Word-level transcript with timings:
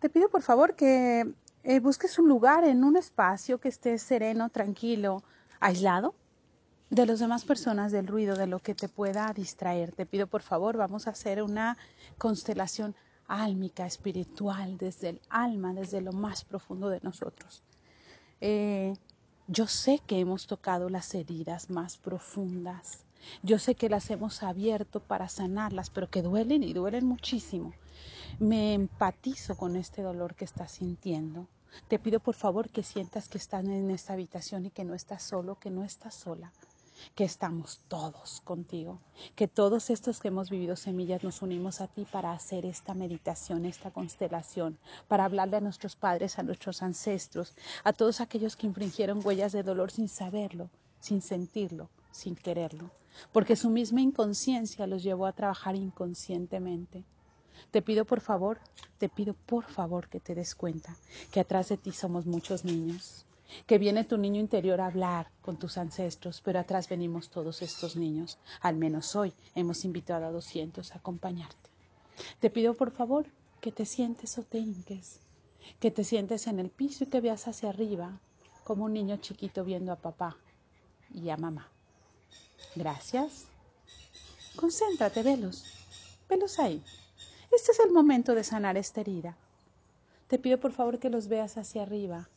te 0.00 0.08
pido 0.08 0.28
por 0.28 0.42
favor 0.42 0.74
que 0.74 1.32
eh, 1.62 1.80
busques 1.80 2.18
un 2.18 2.28
lugar 2.28 2.64
en 2.64 2.84
un 2.84 2.96
espacio 2.96 3.58
que 3.58 3.68
esté 3.68 3.98
sereno, 3.98 4.48
tranquilo, 4.48 5.22
aislado 5.60 6.14
de 6.88 7.06
las 7.06 7.20
demás 7.20 7.44
personas, 7.44 7.92
del 7.92 8.06
ruido, 8.06 8.34
de 8.34 8.46
lo 8.46 8.58
que 8.58 8.74
te 8.74 8.88
pueda 8.88 9.32
distraer. 9.32 9.92
Te 9.92 10.06
pido 10.06 10.26
por 10.26 10.42
favor, 10.42 10.76
vamos 10.76 11.06
a 11.06 11.10
hacer 11.10 11.42
una 11.42 11.76
constelación 12.18 12.96
álmica, 13.28 13.86
espiritual, 13.86 14.78
desde 14.78 15.10
el 15.10 15.20
alma, 15.28 15.72
desde 15.74 16.00
lo 16.00 16.12
más 16.12 16.44
profundo 16.44 16.88
de 16.88 17.00
nosotros. 17.02 17.62
Eh, 18.40 18.94
yo 19.46 19.66
sé 19.66 20.00
que 20.06 20.18
hemos 20.18 20.46
tocado 20.46 20.88
las 20.88 21.14
heridas 21.14 21.70
más 21.70 21.98
profundas. 21.98 23.04
Yo 23.42 23.58
sé 23.58 23.74
que 23.74 23.90
las 23.90 24.10
hemos 24.10 24.42
abierto 24.42 25.00
para 25.00 25.28
sanarlas, 25.28 25.90
pero 25.90 26.08
que 26.08 26.22
duelen 26.22 26.62
y 26.62 26.72
duelen 26.72 27.04
muchísimo. 27.04 27.72
Me 28.38 28.74
empatizo 28.74 29.56
con 29.56 29.76
este 29.76 30.02
dolor 30.02 30.34
que 30.34 30.44
estás 30.44 30.72
sintiendo. 30.72 31.46
Te 31.88 31.98
pido 31.98 32.20
por 32.20 32.34
favor 32.34 32.70
que 32.70 32.82
sientas 32.82 33.28
que 33.28 33.38
estás 33.38 33.64
en 33.64 33.90
esta 33.90 34.14
habitación 34.14 34.66
y 34.66 34.70
que 34.70 34.84
no 34.84 34.94
estás 34.94 35.22
solo, 35.22 35.58
que 35.58 35.70
no 35.70 35.84
estás 35.84 36.14
sola 36.14 36.52
que 37.14 37.24
estamos 37.24 37.80
todos 37.88 38.40
contigo, 38.42 39.00
que 39.34 39.48
todos 39.48 39.90
estos 39.90 40.20
que 40.20 40.28
hemos 40.28 40.50
vivido 40.50 40.76
semillas 40.76 41.22
nos 41.22 41.42
unimos 41.42 41.80
a 41.80 41.88
ti 41.88 42.06
para 42.10 42.32
hacer 42.32 42.66
esta 42.66 42.94
meditación, 42.94 43.64
esta 43.64 43.90
constelación, 43.90 44.78
para 45.08 45.24
hablarle 45.24 45.56
a 45.56 45.60
nuestros 45.60 45.96
padres, 45.96 46.38
a 46.38 46.42
nuestros 46.42 46.82
ancestros, 46.82 47.54
a 47.84 47.92
todos 47.92 48.20
aquellos 48.20 48.56
que 48.56 48.66
infringieron 48.66 49.24
huellas 49.24 49.52
de 49.52 49.62
dolor 49.62 49.90
sin 49.90 50.08
saberlo, 50.08 50.70
sin 51.00 51.22
sentirlo, 51.22 51.90
sin 52.10 52.34
quererlo, 52.34 52.90
porque 53.32 53.56
su 53.56 53.70
misma 53.70 54.00
inconsciencia 54.00 54.86
los 54.86 55.02
llevó 55.02 55.26
a 55.26 55.32
trabajar 55.32 55.76
inconscientemente. 55.76 57.04
Te 57.70 57.82
pido 57.82 58.04
por 58.04 58.20
favor, 58.20 58.58
te 58.98 59.08
pido 59.08 59.34
por 59.34 59.64
favor 59.64 60.08
que 60.08 60.20
te 60.20 60.34
des 60.34 60.54
cuenta 60.54 60.96
que 61.30 61.40
atrás 61.40 61.68
de 61.68 61.76
ti 61.76 61.92
somos 61.92 62.26
muchos 62.26 62.64
niños, 62.64 63.24
que 63.66 63.78
viene 63.78 64.04
tu 64.04 64.18
niño 64.18 64.40
interior 64.40 64.80
a 64.80 64.86
hablar 64.86 65.30
con 65.42 65.58
tus 65.58 65.78
ancestros, 65.78 66.40
pero 66.40 66.58
atrás 66.58 66.88
venimos 66.88 67.30
todos 67.30 67.62
estos 67.62 67.96
niños. 67.96 68.38
Al 68.60 68.76
menos 68.76 69.14
hoy 69.16 69.32
hemos 69.54 69.84
invitado 69.84 70.26
a 70.26 70.30
200 70.30 70.92
a 70.92 70.98
acompañarte. 70.98 71.70
Te 72.40 72.50
pido 72.50 72.74
por 72.74 72.90
favor 72.90 73.26
que 73.60 73.72
te 73.72 73.86
sientes 73.86 74.38
o 74.38 74.42
te 74.42 74.58
hinques, 74.58 75.20
que 75.78 75.90
te 75.90 76.04
sientes 76.04 76.46
en 76.46 76.58
el 76.58 76.70
piso 76.70 77.04
y 77.04 77.06
que 77.08 77.20
veas 77.20 77.46
hacia 77.48 77.68
arriba 77.70 78.20
como 78.64 78.84
un 78.84 78.92
niño 78.92 79.16
chiquito 79.16 79.64
viendo 79.64 79.92
a 79.92 79.96
papá 79.96 80.36
y 81.12 81.30
a 81.30 81.36
mamá. 81.36 81.68
Gracias. 82.76 83.46
Concéntrate, 84.56 85.22
velos, 85.22 85.64
velos 86.28 86.58
ahí. 86.58 86.82
Este 87.50 87.72
es 87.72 87.80
el 87.80 87.92
momento 87.92 88.34
de 88.34 88.44
sanar 88.44 88.76
esta 88.76 89.00
herida. 89.00 89.36
Te 90.28 90.38
pido 90.38 90.58
por 90.58 90.72
favor 90.72 90.98
que 90.98 91.10
los 91.10 91.28
veas 91.28 91.56
hacia 91.56 91.82
arriba, 91.82 92.28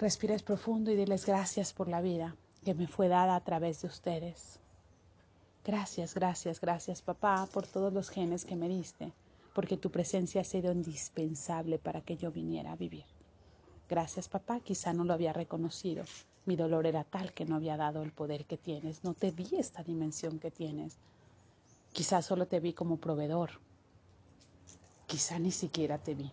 Respires 0.00 0.42
profundo 0.42 0.90
y 0.90 0.96
diles 0.96 1.26
gracias 1.26 1.74
por 1.74 1.86
la 1.86 2.00
vida 2.00 2.34
que 2.64 2.72
me 2.72 2.86
fue 2.86 3.08
dada 3.08 3.36
a 3.36 3.44
través 3.44 3.82
de 3.82 3.88
ustedes. 3.88 4.58
Gracias, 5.62 6.14
gracias, 6.14 6.58
gracias 6.58 7.02
papá 7.02 7.46
por 7.52 7.66
todos 7.66 7.92
los 7.92 8.08
genes 8.08 8.46
que 8.46 8.56
me 8.56 8.66
diste, 8.66 9.12
porque 9.54 9.76
tu 9.76 9.90
presencia 9.90 10.40
ha 10.40 10.44
sido 10.44 10.72
indispensable 10.72 11.78
para 11.78 12.00
que 12.00 12.16
yo 12.16 12.32
viniera 12.32 12.72
a 12.72 12.76
vivir. 12.76 13.04
Gracias 13.90 14.26
papá, 14.26 14.60
quizá 14.60 14.94
no 14.94 15.04
lo 15.04 15.12
había 15.12 15.34
reconocido. 15.34 16.04
Mi 16.46 16.56
dolor 16.56 16.86
era 16.86 17.04
tal 17.04 17.34
que 17.34 17.44
no 17.44 17.56
había 17.56 17.76
dado 17.76 18.02
el 18.02 18.12
poder 18.12 18.46
que 18.46 18.56
tienes, 18.56 19.04
no 19.04 19.12
te 19.12 19.32
vi 19.32 19.50
esta 19.58 19.82
dimensión 19.82 20.38
que 20.38 20.50
tienes. 20.50 20.96
Quizá 21.92 22.22
solo 22.22 22.46
te 22.46 22.60
vi 22.60 22.72
como 22.72 22.98
proveedor. 22.98 23.50
Quizá 25.06 25.38
ni 25.38 25.50
siquiera 25.50 25.98
te 25.98 26.14
vi. 26.14 26.30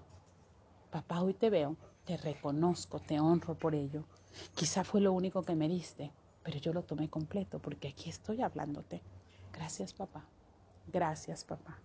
Papá, 0.91 1.22
hoy 1.22 1.33
te 1.33 1.50
veo 1.50 1.75
te 2.08 2.16
reconozco, 2.16 3.02
te 3.02 3.19
honro 3.19 3.55
por 3.55 3.75
ello. 3.75 4.05
Quizá 4.55 4.85
fue 4.85 5.01
lo 5.01 5.12
único 5.12 5.44
que 5.44 5.56
me 5.56 5.67
diste, 5.67 6.13
pero 6.41 6.57
yo 6.57 6.72
lo 6.72 6.84
tomé 6.84 7.09
completo 7.09 7.59
porque 7.59 7.90
aquí 7.90 8.09
estoy 8.09 8.41
hablándote. 8.41 9.01
Gracias, 9.51 9.94
papá. 9.94 10.23
Gracias, 10.88 11.44
papá. 11.44 11.78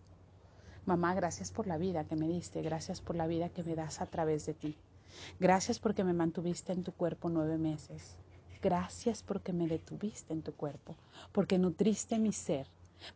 Mamá, 0.86 1.14
gracias 1.14 1.50
por 1.50 1.66
la 1.66 1.76
vida 1.76 2.04
que 2.04 2.14
me 2.14 2.28
diste, 2.28 2.62
gracias 2.62 3.00
por 3.00 3.16
la 3.16 3.26
vida 3.26 3.48
que 3.48 3.64
me 3.64 3.74
das 3.74 4.00
a 4.00 4.06
través 4.06 4.46
de 4.46 4.54
ti. 4.54 4.78
Gracias 5.40 5.80
porque 5.80 6.04
me 6.04 6.12
mantuviste 6.12 6.72
en 6.72 6.84
tu 6.84 6.92
cuerpo 6.92 7.28
nueve 7.28 7.58
meses. 7.58 8.16
Gracias 8.62 9.24
porque 9.24 9.52
me 9.52 9.66
detuviste 9.66 10.32
en 10.32 10.42
tu 10.42 10.54
cuerpo, 10.54 10.94
porque 11.32 11.58
nutriste 11.58 12.20
mi 12.20 12.32
ser, 12.32 12.68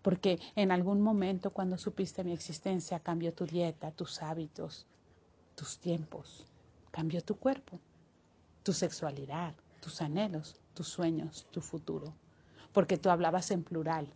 porque 0.02 0.40
en 0.54 0.70
algún 0.72 1.00
momento 1.00 1.50
cuando 1.50 1.78
supiste 1.78 2.24
mi 2.24 2.32
existencia 2.32 3.00
cambió 3.00 3.32
tu 3.32 3.46
dieta, 3.46 3.90
tus 3.90 4.22
hábitos, 4.22 4.86
tus 5.54 5.78
tiempos 5.78 6.46
cambió 6.96 7.20
tu 7.20 7.36
cuerpo, 7.36 7.78
tu 8.62 8.72
sexualidad, 8.72 9.54
tus 9.82 10.00
anhelos, 10.00 10.56
tus 10.72 10.88
sueños, 10.88 11.46
tu 11.50 11.60
futuro. 11.60 12.14
Porque 12.72 12.96
tú 12.96 13.10
hablabas 13.10 13.50
en 13.50 13.62
plural, 13.62 14.08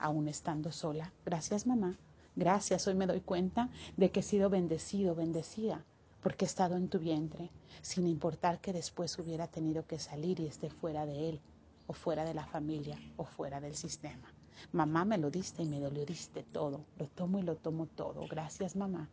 aún 0.00 0.26
estando 0.26 0.72
sola. 0.72 1.12
Gracias, 1.24 1.64
mamá. 1.64 1.96
Gracias. 2.36 2.88
Hoy 2.88 2.94
me 2.94 3.06
doy 3.06 3.20
cuenta 3.20 3.70
de 3.96 4.10
que 4.10 4.20
he 4.20 4.22
sido 4.24 4.50
bendecido, 4.50 5.14
bendecida, 5.14 5.84
porque 6.22 6.44
he 6.44 6.48
estado 6.48 6.76
en 6.76 6.88
tu 6.88 6.98
vientre, 6.98 7.50
sin 7.82 8.08
importar 8.08 8.60
que 8.60 8.72
después 8.72 9.16
hubiera 9.18 9.46
tenido 9.46 9.86
que 9.86 10.00
salir 10.00 10.40
y 10.40 10.46
esté 10.46 10.70
fuera 10.70 11.06
de 11.06 11.28
él, 11.28 11.40
o 11.86 11.92
fuera 11.92 12.24
de 12.24 12.34
la 12.34 12.46
familia, 12.46 12.98
o 13.16 13.24
fuera 13.24 13.60
del 13.60 13.76
sistema. 13.76 14.32
Mamá 14.72 15.04
me 15.04 15.18
lo 15.18 15.30
diste 15.30 15.62
y 15.62 15.68
me 15.68 15.80
lo 15.80 15.90
diste 15.90 16.42
todo. 16.42 16.84
Lo 16.98 17.06
tomo 17.06 17.38
y 17.38 17.42
lo 17.42 17.56
tomo 17.56 17.86
todo. 17.86 18.26
Gracias, 18.28 18.76
mamá. 18.76 19.08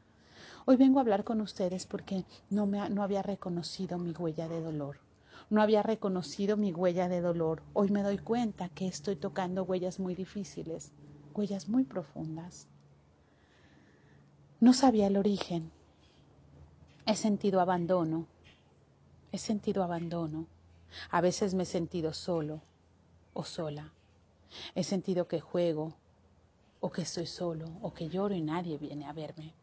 Hoy 0.66 0.76
vengo 0.76 1.00
a 1.00 1.02
hablar 1.02 1.24
con 1.24 1.42
ustedes 1.42 1.86
porque 1.86 2.26
no, 2.50 2.66
me, 2.66 2.90
no 2.90 3.04
había 3.04 3.22
reconocido 3.22 3.98
mi 3.98 4.12
huella 4.12 4.48
de 4.48 4.62
dolor. 4.62 5.00
No 5.50 5.62
había 5.62 5.84
reconocido 5.84 6.56
mi 6.56 6.72
huella 6.72 7.10
de 7.10 7.22
dolor. 7.22 7.62
Hoy 7.74 7.90
me 7.90 8.04
doy 8.04 8.18
cuenta 8.18 8.70
que 8.70 8.88
estoy 8.88 9.16
tocando 9.16 9.64
huellas 9.64 10.00
muy 10.00 10.16
difíciles, 10.16 10.92
huellas 11.34 11.68
muy 11.68 11.84
profundas. 11.84 12.68
No 14.60 14.74
sabía 14.74 15.08
el 15.08 15.18
origen. 15.18 15.72
He 17.06 17.16
sentido 17.16 17.60
abandono. 17.60 18.28
He 19.32 19.38
sentido 19.38 19.84
abandono. 19.84 20.46
A 21.10 21.22
veces 21.22 21.54
me 21.54 21.64
he 21.64 21.66
sentido 21.66 22.14
solo 22.14 22.62
o 23.34 23.44
sola. 23.44 23.92
He 24.76 24.84
sentido 24.84 25.28
que 25.28 25.40
juego 25.40 25.94
o 26.80 26.92
que 26.92 27.04
estoy 27.04 27.28
solo 27.28 27.66
o 27.82 27.94
que 27.94 28.10
lloro 28.10 28.36
y 28.36 28.42
nadie 28.42 28.78
viene 28.78 29.06
a 29.06 29.14
verme. 29.14 29.54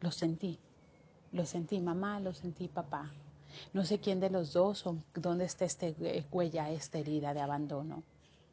Lo 0.00 0.10
sentí, 0.10 0.58
lo 1.32 1.44
sentí 1.44 1.80
mamá, 1.80 2.20
lo 2.20 2.32
sentí 2.32 2.68
papá. 2.68 3.12
No 3.72 3.84
sé 3.84 3.98
quién 3.98 4.20
de 4.20 4.30
los 4.30 4.52
dos 4.52 4.86
o 4.86 4.96
dónde 5.14 5.44
está 5.44 5.64
este 5.64 5.94
huella, 6.30 6.70
esta 6.70 6.98
herida 6.98 7.34
de 7.34 7.40
abandono, 7.40 8.02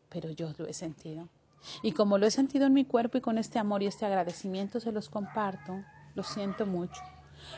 pero 0.10 0.30
yo 0.32 0.52
lo 0.58 0.66
he 0.66 0.74
sentido. 0.74 1.28
Y 1.82 1.94
como 1.94 2.18
lo 2.18 2.26
he 2.26 2.32
sentido 2.32 2.66
en 2.66 2.74
mi 2.74 2.86
cuerpo 2.86 3.18
y 3.18 3.22
con 3.22 3.38
este 3.38 3.60
amor 3.60 3.84
y 3.84 3.88
este 3.88 4.06
agradecimiento 4.06 4.80
se 4.80 4.92
los 4.92 5.10
comparto, 5.10 5.84
lo 6.16 6.24
siento 6.24 6.66
mucho. 6.66 7.02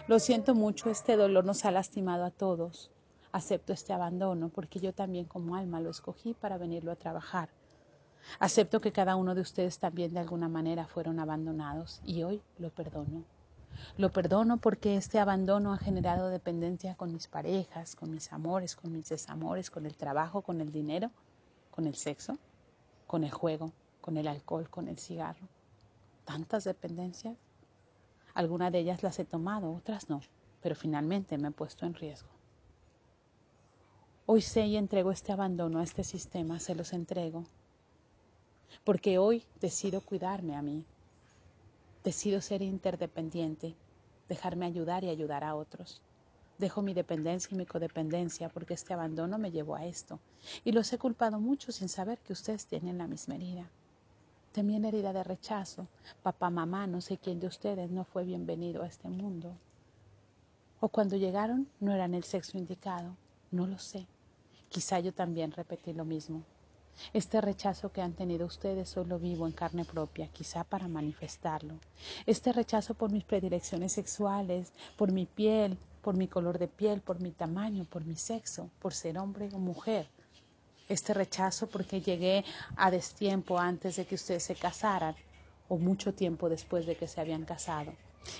Lo 0.07 0.19
siento 0.19 0.55
mucho, 0.55 0.89
este 0.89 1.15
dolor 1.15 1.45
nos 1.45 1.65
ha 1.65 1.71
lastimado 1.71 2.25
a 2.25 2.31
todos. 2.31 2.91
Acepto 3.31 3.73
este 3.73 3.93
abandono 3.93 4.49
porque 4.49 4.79
yo 4.79 4.93
también 4.93 5.25
como 5.25 5.55
alma 5.55 5.81
lo 5.81 5.89
escogí 5.89 6.33
para 6.33 6.57
venirlo 6.57 6.91
a 6.91 6.95
trabajar. 6.95 7.49
Acepto 8.39 8.81
que 8.81 8.91
cada 8.91 9.15
uno 9.15 9.35
de 9.35 9.41
ustedes 9.41 9.79
también 9.79 10.13
de 10.13 10.19
alguna 10.19 10.49
manera 10.49 10.87
fueron 10.87 11.19
abandonados 11.19 12.01
y 12.03 12.23
hoy 12.23 12.41
lo 12.57 12.69
perdono. 12.69 13.23
Lo 13.97 14.11
perdono 14.11 14.57
porque 14.57 14.95
este 14.95 15.19
abandono 15.19 15.73
ha 15.73 15.77
generado 15.77 16.29
dependencia 16.29 16.95
con 16.95 17.11
mis 17.11 17.27
parejas, 17.27 17.95
con 17.95 18.11
mis 18.11 18.31
amores, 18.31 18.75
con 18.75 18.91
mis 18.91 19.09
desamores, 19.09 19.69
con 19.69 19.85
el 19.85 19.95
trabajo, 19.95 20.41
con 20.41 20.61
el 20.61 20.71
dinero, 20.71 21.11
con 21.71 21.85
el 21.85 21.95
sexo, 21.95 22.37
con 23.07 23.23
el 23.23 23.31
juego, 23.31 23.71
con 24.01 24.17
el 24.17 24.27
alcohol, 24.27 24.69
con 24.69 24.87
el 24.87 24.97
cigarro. 24.97 25.47
Tantas 26.23 26.63
dependencias. 26.63 27.37
Algunas 28.33 28.71
de 28.71 28.79
ellas 28.79 29.03
las 29.03 29.19
he 29.19 29.25
tomado, 29.25 29.73
otras 29.73 30.09
no, 30.09 30.21
pero 30.61 30.75
finalmente 30.75 31.37
me 31.37 31.49
he 31.49 31.51
puesto 31.51 31.85
en 31.85 31.93
riesgo. 31.93 32.29
Hoy 34.25 34.41
sé 34.41 34.65
y 34.65 34.77
entrego 34.77 35.11
este 35.11 35.31
abandono 35.31 35.79
a 35.79 35.83
este 35.83 36.03
sistema, 36.03 36.59
se 36.59 36.75
los 36.75 36.93
entrego, 36.93 37.45
porque 38.85 39.17
hoy 39.17 39.43
decido 39.59 39.99
cuidarme 39.99 40.55
a 40.55 40.61
mí, 40.61 40.85
Decido 42.05 42.39
ser 42.39 42.61
interdependiente, 42.61 43.75
dejarme 44.29 44.67
ayudar 44.67 45.03
y 45.03 45.09
ayudar 45.09 45.43
a 45.43 45.55
otros. 45.55 46.03
Dejo 46.59 46.83
mi 46.83 46.93
dependencia 46.93 47.49
y 47.51 47.57
mi 47.57 47.65
codependencia 47.65 48.47
porque 48.47 48.75
este 48.75 48.93
abandono 48.93 49.39
me 49.39 49.49
llevó 49.49 49.75
a 49.75 49.87
esto. 49.87 50.19
Y 50.63 50.71
los 50.71 50.93
he 50.93 50.99
culpado 50.99 51.39
mucho 51.39 51.71
sin 51.71 51.89
saber 51.89 52.19
que 52.19 52.33
ustedes 52.33 52.67
tienen 52.67 52.99
la 52.99 53.07
misma 53.07 53.33
herida. 53.33 53.71
También 54.51 54.85
herida 54.85 55.13
de 55.13 55.23
rechazo. 55.23 55.87
Papá, 56.21 56.51
mamá, 56.51 56.85
no 56.85 57.01
sé 57.01 57.17
quién 57.17 57.39
de 57.39 57.47
ustedes 57.47 57.89
no 57.89 58.03
fue 58.03 58.23
bienvenido 58.23 58.83
a 58.83 58.87
este 58.87 59.09
mundo. 59.09 59.57
O 60.81 60.89
cuando 60.89 61.17
llegaron 61.17 61.67
no 61.79 61.91
eran 61.91 62.13
el 62.13 62.23
sexo 62.23 62.55
indicado. 62.59 63.17
No 63.49 63.65
lo 63.65 63.79
sé. 63.79 64.05
Quizá 64.69 64.99
yo 64.99 65.11
también 65.11 65.53
repetí 65.53 65.91
lo 65.91 66.05
mismo. 66.05 66.43
Este 67.13 67.41
rechazo 67.41 67.91
que 67.91 68.01
han 68.01 68.13
tenido 68.13 68.45
ustedes 68.45 68.89
solo 68.89 69.19
vivo 69.19 69.47
en 69.47 69.53
carne 69.53 69.85
propia, 69.85 70.27
quizá 70.27 70.63
para 70.63 70.87
manifestarlo. 70.87 71.75
Este 72.25 72.51
rechazo 72.53 72.93
por 72.93 73.11
mis 73.11 73.23
predilecciones 73.23 73.93
sexuales, 73.93 74.71
por 74.97 75.11
mi 75.11 75.25
piel, 75.25 75.77
por 76.01 76.15
mi 76.15 76.27
color 76.27 76.59
de 76.59 76.67
piel, 76.67 77.01
por 77.01 77.19
mi 77.19 77.31
tamaño, 77.31 77.85
por 77.85 78.05
mi 78.05 78.15
sexo, 78.15 78.69
por 78.79 78.93
ser 78.93 79.17
hombre 79.17 79.49
o 79.53 79.59
mujer. 79.59 80.07
Este 80.87 81.13
rechazo 81.13 81.67
porque 81.67 82.01
llegué 82.01 82.45
a 82.75 82.91
destiempo 82.91 83.57
antes 83.57 83.95
de 83.95 84.05
que 84.05 84.15
ustedes 84.15 84.43
se 84.43 84.55
casaran 84.55 85.15
o 85.67 85.77
mucho 85.77 86.13
tiempo 86.13 86.47
después 86.47 86.85
de 86.85 86.95
que 86.95 87.07
se 87.07 87.21
habían 87.21 87.43
casado. 87.43 87.93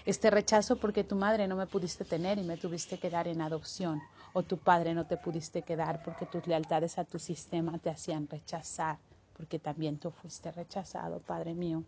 Este 0.06 0.30
rechazo 0.30 0.78
porque 0.78 1.04
tu 1.04 1.16
madre 1.16 1.48
no 1.48 1.56
me 1.56 1.68
pudiste 1.68 2.06
tener 2.06 2.38
y 2.38 2.44
me 2.44 2.58
tuviste 2.58 2.98
que 2.98 3.10
dar 3.10 3.28
en 3.28 3.42
adopción, 3.42 4.02
o 4.34 4.44
tu 4.44 4.58
padre 4.58 4.94
no 4.94 5.06
te 5.06 5.18
pudiste 5.18 5.62
quedar 5.62 6.04
porque 6.04 6.26
tus 6.26 6.46
lealtades 6.48 6.98
a 6.98 7.06
tu 7.06 7.20
sistema 7.20 7.78
te 7.80 7.90
hacían 7.90 8.28
rechazar, 8.28 8.98
porque 9.38 9.60
también 9.60 9.98
tú 9.98 10.12
fuiste 10.12 10.52
rechazado, 10.52 11.20
Padre 11.20 11.54
mío. 11.54 11.84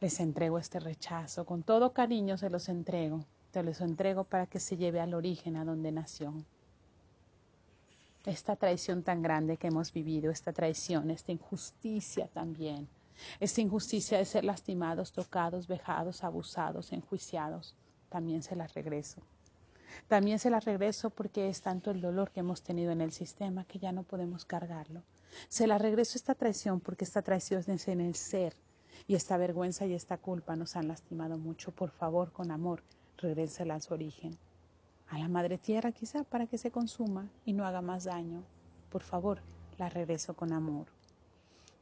Les 0.00 0.20
entrego 0.20 0.58
este 0.58 0.80
rechazo, 0.80 1.44
con 1.44 1.62
todo 1.62 1.92
cariño 1.92 2.36
se 2.36 2.50
los 2.50 2.68
entrego, 2.68 3.24
te 3.52 3.62
los 3.62 3.80
entrego 3.80 4.24
para 4.24 4.46
que 4.46 4.60
se 4.60 4.76
lleve 4.76 5.00
al 5.00 5.14
origen 5.14 5.56
a 5.56 5.64
donde 5.64 5.92
nació. 5.92 6.34
Esta 8.26 8.56
traición 8.56 9.02
tan 9.02 9.22
grande 9.22 9.58
que 9.58 9.68
hemos 9.68 9.92
vivido, 9.92 10.30
esta 10.30 10.52
traición, 10.52 11.10
esta 11.10 11.32
injusticia 11.32 12.26
también 12.28 12.88
esta 13.40 13.60
injusticia 13.60 14.18
de 14.18 14.24
ser 14.24 14.44
lastimados, 14.44 15.12
tocados, 15.12 15.66
vejados, 15.66 16.24
abusados, 16.24 16.92
enjuiciados, 16.92 17.74
también 18.08 18.42
se 18.42 18.56
la 18.56 18.66
regreso. 18.66 19.22
También 20.08 20.38
se 20.38 20.50
la 20.50 20.60
regreso 20.60 21.10
porque 21.10 21.48
es 21.48 21.62
tanto 21.62 21.90
el 21.90 22.00
dolor 22.00 22.30
que 22.30 22.40
hemos 22.40 22.62
tenido 22.62 22.92
en 22.92 23.00
el 23.00 23.12
sistema 23.12 23.64
que 23.64 23.78
ya 23.78 23.92
no 23.92 24.02
podemos 24.02 24.44
cargarlo. 24.44 25.02
Se 25.48 25.66
la 25.66 25.78
regreso 25.78 26.16
esta 26.16 26.34
traición 26.34 26.80
porque 26.80 27.04
esta 27.04 27.22
traición 27.22 27.62
es 27.66 27.88
en 27.88 28.00
el 28.00 28.14
ser 28.14 28.54
y 29.06 29.14
esta 29.14 29.36
vergüenza 29.36 29.86
y 29.86 29.94
esta 29.94 30.18
culpa 30.18 30.56
nos 30.56 30.76
han 30.76 30.88
lastimado 30.88 31.38
mucho. 31.38 31.72
Por 31.72 31.90
favor, 31.90 32.32
con 32.32 32.50
amor, 32.50 32.82
regrésela 33.18 33.76
a 33.76 33.80
su 33.80 33.94
origen. 33.94 34.36
A 35.08 35.18
la 35.18 35.28
madre 35.28 35.58
tierra 35.58 35.92
quizá 35.92 36.24
para 36.24 36.46
que 36.46 36.58
se 36.58 36.70
consuma 36.70 37.28
y 37.44 37.52
no 37.52 37.66
haga 37.66 37.82
más 37.82 38.04
daño. 38.04 38.42
Por 38.90 39.02
favor, 39.02 39.40
la 39.78 39.88
regreso 39.88 40.34
con 40.34 40.52
amor. 40.52 40.86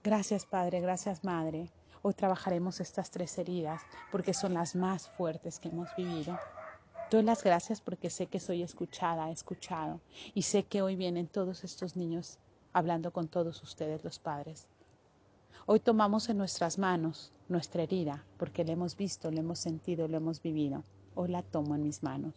Gracias 0.04 0.46
Padre, 0.46 0.80
gracias 0.80 1.22
Madre. 1.22 1.70
Hoy 2.02 2.12
trabajaremos 2.14 2.80
estas 2.80 3.12
tres 3.12 3.38
heridas 3.38 3.82
porque 4.10 4.34
son 4.34 4.54
las 4.54 4.74
más 4.74 5.08
fuertes 5.10 5.60
que 5.60 5.68
hemos 5.68 5.94
vivido. 5.96 6.36
Doy 7.08 7.22
las 7.22 7.44
gracias 7.44 7.80
porque 7.80 8.10
sé 8.10 8.26
que 8.26 8.40
soy 8.40 8.64
escuchada, 8.64 9.30
escuchado, 9.30 10.00
y 10.34 10.42
sé 10.42 10.64
que 10.64 10.82
hoy 10.82 10.96
vienen 10.96 11.28
todos 11.28 11.62
estos 11.62 11.94
niños 11.94 12.40
hablando 12.72 13.12
con 13.12 13.28
todos 13.28 13.62
ustedes 13.62 14.02
los 14.02 14.18
padres. 14.18 14.66
Hoy 15.66 15.78
tomamos 15.78 16.28
en 16.28 16.38
nuestras 16.38 16.78
manos 16.78 17.30
nuestra 17.48 17.84
herida 17.84 18.24
porque 18.38 18.64
la 18.64 18.72
hemos 18.72 18.96
visto, 18.96 19.30
la 19.30 19.38
hemos 19.38 19.60
sentido, 19.60 20.08
la 20.08 20.16
hemos 20.16 20.42
vivido. 20.42 20.82
Hoy 21.14 21.28
la 21.28 21.44
tomo 21.44 21.76
en 21.76 21.84
mis 21.84 22.02
manos. 22.02 22.34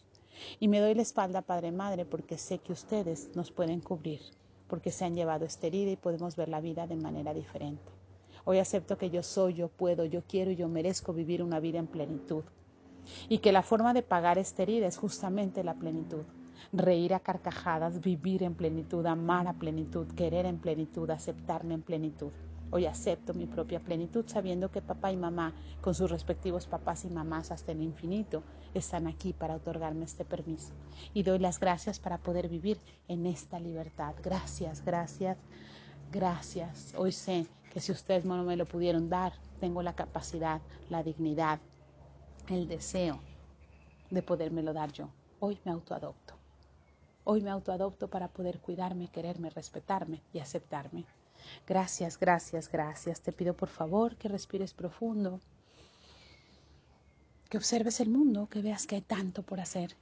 Y 0.60 0.68
me 0.68 0.82
doy 0.82 0.94
la 0.94 1.02
espalda, 1.02 1.42
Padre 1.42 1.72
Madre, 1.72 2.06
porque 2.06 2.38
sé 2.38 2.60
que 2.60 2.74
ustedes 2.74 3.36
nos 3.36 3.50
pueden 3.50 3.82
cubrir 3.82 4.22
porque 4.68 4.92
se 4.92 5.06
han 5.06 5.16
llevado 5.16 5.46
esta 5.46 5.68
herida 5.68 5.92
y 5.92 5.96
podemos 5.96 6.36
ver 6.36 6.50
la 6.50 6.62
vida 6.62 6.88
de 6.88 6.96
manera 6.96 7.34
diferente. 7.34 7.92
Hoy 8.44 8.60
acepto 8.60 8.98
que 8.98 9.10
yo 9.10 9.24
soy, 9.24 9.56
yo 9.56 9.70
puedo, 9.70 10.06
yo 10.06 10.22
quiero 10.28 10.52
y 10.52 10.56
yo 10.56 10.68
merezco 10.68 11.14
vivir 11.14 11.42
una 11.42 11.60
vida 11.60 11.80
en 11.80 11.88
plenitud. 11.88 12.44
Y 13.30 13.40
que 13.40 13.52
la 13.52 13.64
forma 13.64 13.94
de 13.94 14.02
pagar 14.02 14.38
esta 14.38 14.64
herida 14.64 14.88
es 14.88 14.98
justamente 14.98 15.64
la 15.64 15.76
plenitud. 15.76 16.24
Reír 16.72 17.14
a 17.14 17.20
carcajadas, 17.20 18.02
vivir 18.02 18.44
en 18.44 18.56
plenitud, 18.56 19.06
amar 19.06 19.48
a 19.48 19.54
plenitud, 19.54 20.08
querer 20.14 20.46
en 20.46 20.60
plenitud, 20.60 21.10
aceptarme 21.10 21.74
en 21.74 21.82
plenitud. 21.82 22.32
Hoy 22.72 22.86
acepto 22.86 23.34
mi 23.34 23.46
propia 23.46 23.80
plenitud 23.80 24.26
sabiendo 24.28 24.72
que 24.72 24.82
papá 24.82 25.12
y 25.12 25.18
mamá, 25.18 25.54
con 25.82 25.94
sus 25.94 26.10
respectivos 26.10 26.68
papás 26.68 27.06
y 27.06 27.10
mamás 27.10 27.52
hasta 27.52 27.72
el 27.72 27.82
infinito, 27.82 28.44
están 28.74 29.08
aquí 29.08 29.34
para 29.34 29.56
otorgarme 29.56 30.06
este 30.06 30.26
permiso. 30.26 30.74
Y 31.14 31.24
doy 31.24 31.40
las 31.40 31.60
gracias 31.60 32.00
para 32.00 32.18
poder 32.18 32.50
vivir 32.50 32.80
en 33.08 33.26
esta 33.26 33.60
libertad. 33.60 34.16
Gracias, 34.24 34.84
gracias, 34.84 35.38
gracias. 36.12 36.94
Hoy 36.98 37.12
sé 37.12 37.48
que 37.72 37.80
si 37.80 37.92
ustedes 37.92 38.26
no 38.26 38.44
me 38.44 38.58
lo 38.58 38.66
pudieron 38.66 39.10
dar, 39.10 39.34
tengo 39.60 39.82
la 39.82 39.96
capacidad, 39.96 40.62
la 40.90 41.04
dignidad, 41.04 41.60
el 42.50 42.68
deseo 42.68 43.20
de 44.10 44.22
podérmelo 44.22 44.74
dar 44.74 44.92
yo. 44.92 45.10
Hoy 45.40 45.60
me 45.66 45.72
autoadopto. 45.72 46.34
Hoy 47.24 47.42
me 47.42 47.50
autoadopto 47.50 48.08
para 48.08 48.28
poder 48.28 48.60
cuidarme, 48.60 49.08
quererme, 49.08 49.50
respetarme 49.50 50.22
y 50.32 50.40
aceptarme. 50.40 51.06
Gracias, 51.68 52.20
gracias, 52.20 52.70
gracias. 52.70 53.22
Te 53.22 53.32
pido 53.32 53.54
por 53.54 53.70
favor 53.70 54.16
que 54.16 54.28
respires 54.28 54.74
profundo, 54.74 55.40
que 57.50 57.58
observes 57.58 58.00
el 58.00 58.10
mundo, 58.10 58.48
que 58.50 58.62
veas 58.62 58.88
que 58.88 58.96
hay 58.96 59.02
tanto 59.02 59.44
por 59.44 59.60
hacer, 59.60 59.96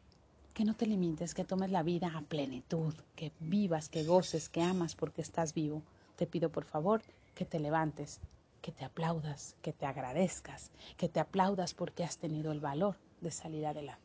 que 0.54 0.66
no 0.66 0.75
te 0.75 0.86
limites, 0.86 1.34
que 1.34 1.44
tomes 1.44 1.72
la 1.72 1.84
vida 1.84 2.12
a 2.16 2.22
plenitud, 2.22 2.94
que 3.16 3.31
vivas, 3.40 3.90
que 3.90 4.04
goces, 4.04 4.50
que 4.50 4.62
amas 4.62 4.95
porque 4.95 5.22
estás 5.22 5.54
vivo. 5.54 5.81
Te 6.16 6.28
pido 6.28 6.50
por 6.50 6.66
favor 6.66 7.01
que 7.34 7.45
te 7.45 7.60
levantes, 7.60 8.19
que 8.62 8.72
te 8.72 8.86
aplaudas, 8.86 9.56
que 9.62 9.74
te 9.74 9.86
agradezcas, 9.86 10.72
que 10.95 11.10
te 11.10 11.19
aplaudas 11.19 11.74
porque 11.74 12.04
has 12.04 12.18
tenido 12.18 12.51
el 12.51 12.60
valor 12.60 12.95
de 13.22 13.31
salir 13.31 13.66
adelante. 13.66 14.01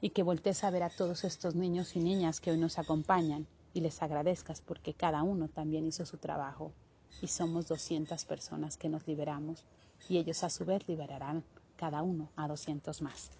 Y 0.00 0.10
que 0.10 0.22
voltees 0.22 0.62
a 0.62 0.70
ver 0.70 0.82
a 0.82 0.90
todos 0.90 1.24
estos 1.24 1.54
niños 1.54 1.96
y 1.96 2.00
niñas 2.00 2.40
que 2.40 2.52
hoy 2.52 2.58
nos 2.58 2.78
acompañan 2.78 3.46
y 3.74 3.80
les 3.80 4.02
agradezcas 4.02 4.60
porque 4.60 4.94
cada 4.94 5.22
uno 5.22 5.48
también 5.48 5.86
hizo 5.86 6.06
su 6.06 6.18
trabajo 6.18 6.72
y 7.20 7.28
somos 7.28 7.68
200 7.68 8.24
personas 8.24 8.76
que 8.76 8.88
nos 8.88 9.06
liberamos 9.06 9.64
y 10.08 10.18
ellos 10.18 10.44
a 10.44 10.50
su 10.50 10.64
vez 10.64 10.86
liberarán 10.88 11.44
cada 11.76 12.02
uno 12.02 12.30
a 12.36 12.48
200 12.48 13.02
más. 13.02 13.30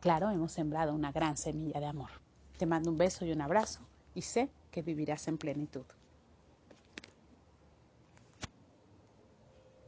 Claro, 0.00 0.30
hemos 0.30 0.52
sembrado 0.52 0.94
una 0.94 1.12
gran 1.12 1.36
semilla 1.36 1.80
de 1.80 1.86
amor. 1.86 2.10
Te 2.58 2.66
mando 2.66 2.90
un 2.90 2.98
beso 2.98 3.24
y 3.24 3.32
un 3.32 3.40
abrazo 3.40 3.80
y 4.14 4.22
sé 4.22 4.48
que 4.70 4.82
vivirás 4.82 5.28
en 5.28 5.38
plenitud. 5.38 5.84